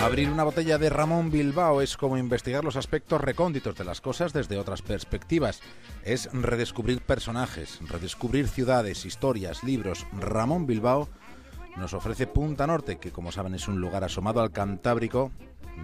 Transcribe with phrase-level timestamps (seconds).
[0.00, 4.32] Abrir una botella de Ramón Bilbao es como investigar los aspectos recónditos de las cosas
[4.32, 5.60] desde otras perspectivas.
[6.04, 10.06] Es redescubrir personajes, redescubrir ciudades, historias, libros.
[10.12, 11.08] Ramón Bilbao
[11.76, 15.32] nos ofrece Punta Norte, que como saben es un lugar asomado al Cantábrico,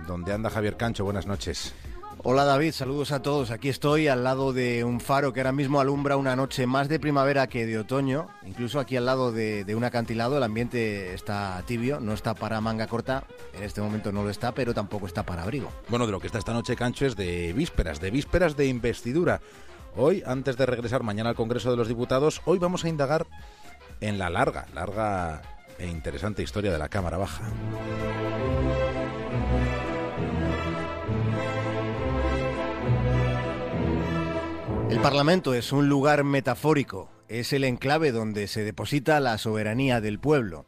[0.07, 1.05] donde anda Javier Cancho.
[1.05, 1.75] Buenas noches.
[2.27, 3.51] Hola David, saludos a todos.
[3.51, 6.99] Aquí estoy al lado de un faro que ahora mismo alumbra una noche más de
[6.99, 8.29] primavera que de otoño.
[8.47, 12.87] Incluso aquí al lado de, un acantilado el ambiente está tibio, no está para manga
[12.87, 15.71] corta, en este momento no lo está, pero tampoco está para abrigo.
[15.91, 19.43] Bueno, de lo que está esta noche, Cancho, es de vísperas, de vísperas de investidura.
[19.95, 23.27] Hoy, antes de regresar mañana al Congreso de los Diputados, hoy vamos a indagar
[24.01, 25.43] en la larga, larga
[25.79, 27.43] e interesante historia de la Cámara Baja.
[34.95, 40.21] El Parlamento es un lugar metafórico, es el enclave donde se deposita la soberanía del
[40.21, 40.67] pueblo,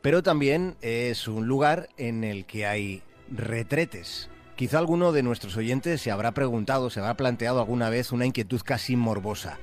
[0.00, 4.30] pero también es un lugar en el que hay retretes.
[4.56, 8.62] Quizá alguno de nuestros oyentes se habrá preguntado, se habrá planteado alguna vez una inquietud
[8.64, 9.58] casi morbosa.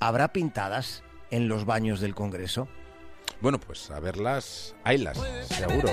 [0.00, 2.66] ¿Habrá pintadas en los baños del Congreso?
[3.42, 5.90] Bueno, pues a verlas, haylas, seguro.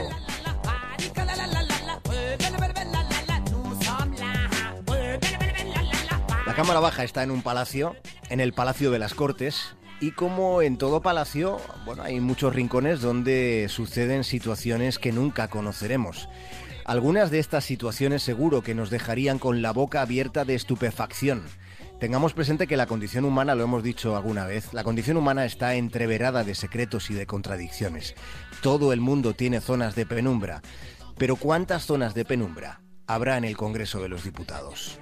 [6.52, 7.96] La Cámara Baja está en un palacio,
[8.30, 13.00] en el Palacio de las Cortes, y como en todo palacio, bueno, hay muchos rincones
[13.00, 16.28] donde suceden situaciones que nunca conoceremos.
[16.84, 21.46] Algunas de estas situaciones seguro que nos dejarían con la boca abierta de estupefacción.
[22.02, 25.76] Tengamos presente que la condición humana, lo hemos dicho alguna vez, la condición humana está
[25.76, 28.14] entreverada de secretos y de contradicciones.
[28.62, 30.62] Todo el mundo tiene zonas de penumbra.
[31.18, 35.00] Pero ¿cuántas zonas de penumbra habrá en el Congreso de los Diputados?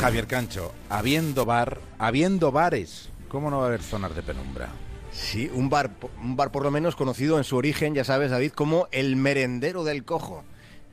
[0.00, 4.68] Javier Cancho, habiendo bar, habiendo bares, ¿cómo no va a haber zonas de penumbra?
[5.10, 5.90] Sí, un bar,
[6.22, 9.84] un bar por lo menos conocido en su origen, ya sabes, David, como el merendero
[9.84, 10.44] del cojo.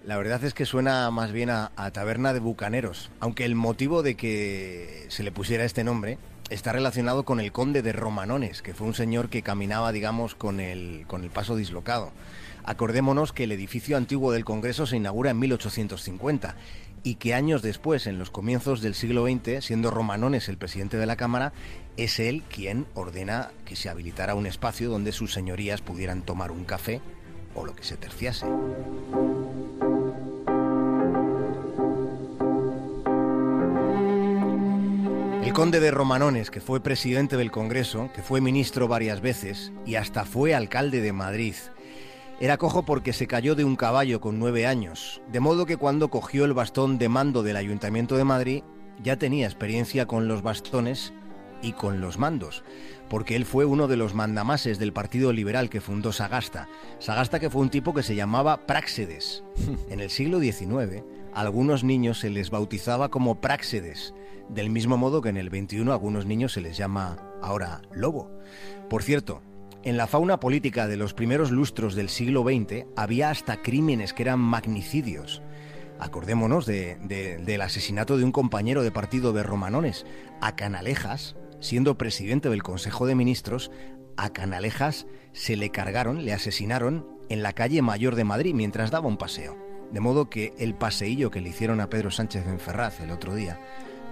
[0.06, 4.16] La verdad es que suena más bien a, taberna de bucaneros, aunque el motivo de
[4.16, 6.18] que se le pusiera este nombre
[6.50, 10.60] está relacionado con el conde de Romanones, que fue un señor que caminaba, digamos, con
[10.60, 12.12] el, con el paso dislocado.
[12.66, 16.56] Acordémonos que el edificio antiguo del Congreso se inaugura en 1850
[17.04, 21.06] y que años después, en los comienzos del siglo XX, siendo Romanones el presidente de
[21.06, 21.52] la Cámara,
[21.98, 26.64] es él quien ordena que se habilitara un espacio donde sus señorías pudieran tomar un
[26.64, 27.02] café
[27.56, 28.48] o lo que se terciase.
[35.44, 39.96] El conde de Romanones, que fue presidente del Congreso, que fue ministro varias veces y
[39.96, 41.54] hasta fue alcalde de Madrid,
[42.44, 46.10] era cojo porque se cayó de un caballo con nueve años, de modo que cuando
[46.10, 48.64] cogió el bastón de mando del Ayuntamiento de Madrid
[49.02, 51.14] ya tenía experiencia con los bastones
[51.62, 52.66] y con los mandos,
[53.10, 56.68] porque él fue uno de los mandamases del Partido Liberal que fundó Sagasta.
[57.00, 59.46] Sagasta que fue un tipo que se llamaba Práxedes.
[59.90, 64.14] En el siglo XIX, a algunos niños se les bautizaba como Práxedes,
[64.50, 68.30] del mismo modo que en el XXI a algunos niños se les llama ahora lobo.
[68.90, 69.42] Por cierto,
[69.84, 74.24] en la fauna política de los primeros lustros del siglo XX había hasta crímenes que
[74.24, 75.42] eran magnicidios.
[76.00, 80.06] Acordémonos del asesinato de un compañero de partido de Romanones.
[80.42, 83.72] A Canalejas, siendo presidente del Consejo de Ministros,
[84.16, 89.08] a Canalejas se le cargaron, le asesinaron en la calle Mayor de Madrid mientras daba
[89.08, 89.58] un paseo.
[89.92, 93.36] De modo que el paseillo que le hicieron a Pedro Sánchez en Ferraz el otro
[93.36, 93.60] día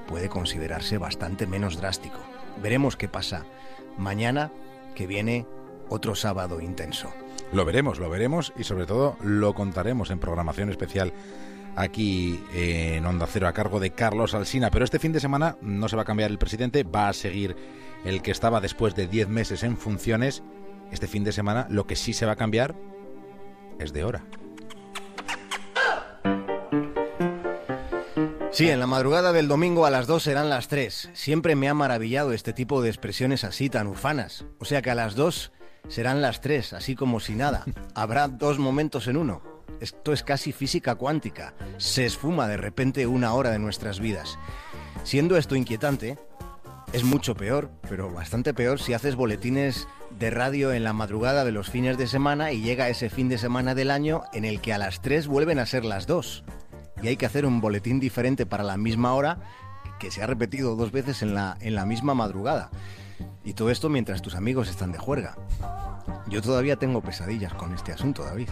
[0.07, 2.19] puede considerarse bastante menos drástico.
[2.61, 3.45] Veremos qué pasa
[3.97, 4.51] mañana
[4.95, 5.45] que viene
[5.91, 7.13] otro sábado intenso.
[7.51, 11.11] Lo veremos, lo veremos y sobre todo lo contaremos en programación especial
[11.75, 14.71] aquí en Onda Cero a cargo de Carlos Alsina.
[14.71, 17.57] Pero este fin de semana no se va a cambiar el presidente, va a seguir
[18.05, 20.43] el que estaba después de 10 meses en funciones.
[20.91, 22.73] Este fin de semana lo que sí se va a cambiar
[23.77, 24.23] es de hora.
[28.51, 31.11] Sí, en la madrugada del domingo a las 2 serán las 3.
[31.13, 34.45] Siempre me ha maravillado este tipo de expresiones así tan ufanas.
[34.59, 35.51] O sea que a las 2
[35.87, 37.65] serán las tres, así como si nada.
[37.95, 39.41] Habrá dos momentos en uno.
[39.79, 41.53] Esto es casi física cuántica.
[41.77, 44.37] Se esfuma de repente una hora de nuestras vidas.
[45.03, 46.19] Siendo esto inquietante,
[46.93, 49.87] es mucho peor, pero bastante peor si haces boletines
[50.19, 53.37] de radio en la madrugada de los fines de semana y llega ese fin de
[53.37, 56.43] semana del año en el que a las tres vuelven a ser las dos.
[57.01, 59.39] Y hay que hacer un boletín diferente para la misma hora
[59.99, 62.69] que se ha repetido dos veces en la, en la misma madrugada.
[63.43, 65.35] Y todo esto mientras tus amigos están de juerga.
[66.27, 68.49] Yo todavía tengo pesadillas con este asunto, David.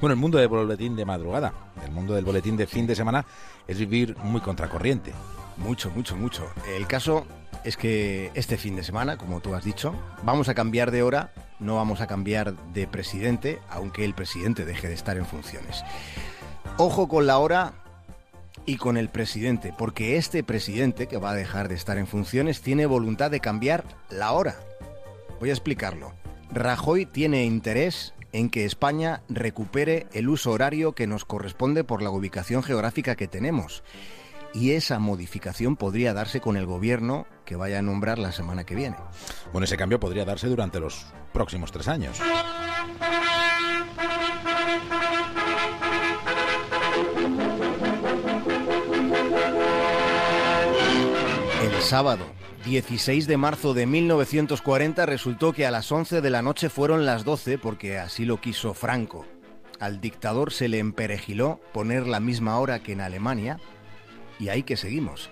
[0.00, 1.52] Bueno, el mundo del boletín de madrugada,
[1.84, 3.26] el mundo del boletín de fin de semana,
[3.66, 5.12] es vivir muy contracorriente.
[5.56, 6.46] Mucho, mucho, mucho.
[6.74, 7.26] El caso
[7.64, 11.32] es que este fin de semana, como tú has dicho, vamos a cambiar de hora,
[11.58, 15.84] no vamos a cambiar de presidente, aunque el presidente deje de estar en funciones.
[16.78, 17.74] Ojo con la hora
[18.70, 22.60] y con el presidente, porque este presidente que va a dejar de estar en funciones
[22.60, 24.60] tiene voluntad de cambiar la hora.
[25.40, 26.12] Voy a explicarlo.
[26.52, 32.10] Rajoy tiene interés en que España recupere el uso horario que nos corresponde por la
[32.10, 33.82] ubicación geográfica que tenemos.
[34.54, 38.76] Y esa modificación podría darse con el gobierno que vaya a nombrar la semana que
[38.76, 38.96] viene.
[39.50, 42.20] Bueno, ese cambio podría darse durante los próximos tres años.
[51.90, 52.24] Sábado,
[52.66, 57.24] 16 de marzo de 1940, resultó que a las 11 de la noche fueron las
[57.24, 59.26] 12 porque así lo quiso Franco.
[59.80, 63.58] Al dictador se le emperejiló poner la misma hora que en Alemania
[64.38, 65.30] y ahí que seguimos.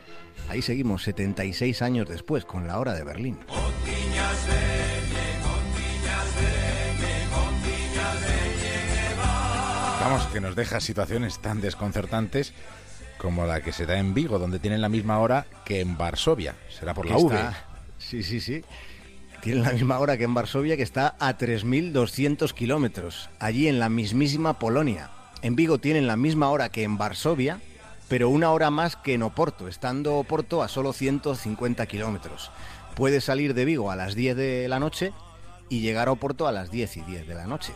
[0.49, 3.39] Ahí seguimos 76 años después con la hora de Berlín.
[10.01, 12.53] Vamos, que nos deja situaciones tan desconcertantes
[13.19, 16.55] como la que se da en Vigo, donde tienen la misma hora que en Varsovia.
[16.71, 17.35] Será por la V.
[17.35, 17.65] está-
[17.99, 18.63] Sí, sí, sí.
[19.43, 23.89] Tienen la misma hora que en Varsovia, que está a 3.200 kilómetros, allí en la
[23.89, 25.11] mismísima Polonia.
[25.43, 27.61] En Vigo tienen la misma hora que en Varsovia,
[28.09, 32.51] pero una hora más que en Oporto, estando Oporto a solo 150 kilómetros.
[32.97, 35.13] Puede salir de Vigo a las 10 de la noche
[35.69, 37.73] y llegar a Oporto a las 10 y 10 de la noche.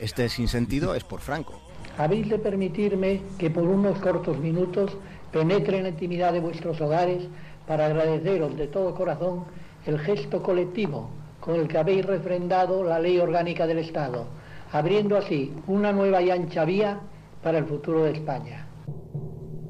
[0.00, 1.60] Este sinsentido es por Franco.
[1.98, 4.96] Habéis de permitirme que por unos cortos minutos
[5.30, 7.24] penetre en la intimidad de vuestros hogares
[7.66, 9.44] para agradeceros de todo corazón
[9.86, 11.10] el gesto colectivo
[11.40, 14.26] con el que habéis refrendado la ley orgánica del Estado,
[14.72, 17.00] abriendo así una nueva y ancha vía
[17.42, 18.66] para el futuro de España.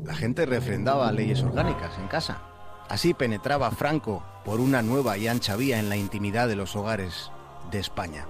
[0.05, 2.43] La gente refrendaba leyes orgánicas en casa.
[2.89, 7.31] Así penetraba Franco por una nueva y ancha vía en la intimidad de los hogares
[7.71, 8.27] de España.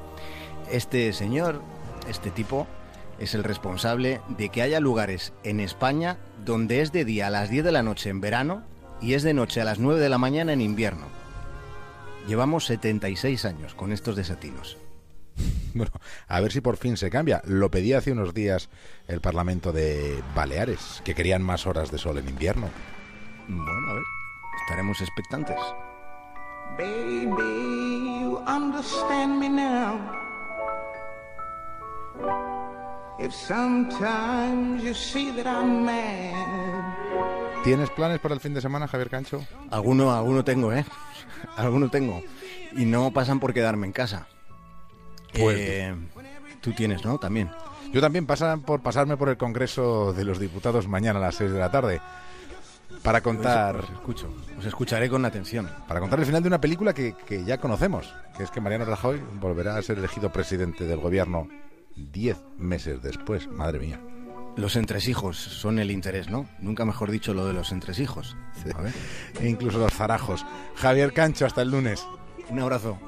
[0.70, 1.60] Este señor,
[2.08, 2.66] este tipo,
[3.18, 7.50] es el responsable de que haya lugares en España donde es de día a las
[7.50, 8.64] 10 de la noche en verano
[9.00, 11.06] y es de noche a las 9 de la mañana en invierno.
[12.26, 14.78] Llevamos 76 años con estos desatinos.
[15.74, 15.90] Bueno,
[16.28, 17.42] a ver si por fin se cambia.
[17.46, 18.70] Lo pedía hace unos días
[19.08, 22.70] el Parlamento de Baleares, que querían más horas de sol en invierno.
[23.48, 24.02] Bueno, a ver,
[24.62, 25.58] estaremos expectantes.
[26.78, 30.14] Baby, you understand me now.
[37.62, 39.44] ¿Tienes planes para el fin de semana, Javier Cancho?
[39.70, 40.84] Alguno, alguno tengo, ¿eh?
[41.56, 42.22] Alguno tengo.
[42.76, 44.26] Y no pasan por quedarme en casa.
[45.32, 45.94] Pues- Eh,
[46.60, 47.18] tú tienes, ¿no?
[47.18, 47.50] También.
[47.92, 51.52] Yo también pasan por pasarme por el Congreso de los Diputados mañana a las 6
[51.52, 52.00] de la tarde
[53.02, 54.34] para contar Os escucho.
[54.58, 55.70] Os escucharé con atención.
[55.86, 58.84] para contar el final de una película que, que ya conocemos, que es que Mariano
[58.84, 61.46] Rajoy volverá a ser elegido presidente del gobierno
[61.96, 63.48] 10 meses después.
[63.48, 64.00] Madre mía.
[64.56, 66.48] Los entresijos son el interés, ¿no?
[66.60, 68.36] Nunca mejor dicho lo de los entresijos.
[68.74, 68.92] A ver.
[69.40, 70.46] E incluso los zarajos.
[70.76, 72.06] Javier Cancho, hasta el lunes.
[72.50, 72.98] Un abrazo.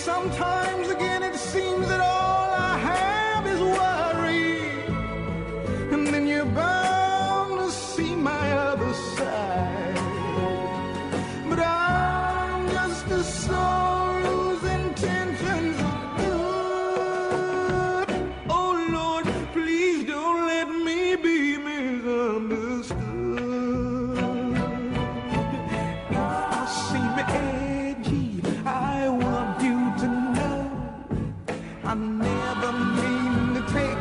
[0.00, 1.09] sometimes again